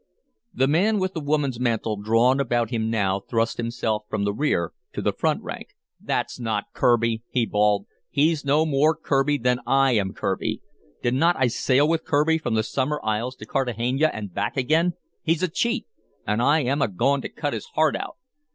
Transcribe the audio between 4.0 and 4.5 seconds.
from the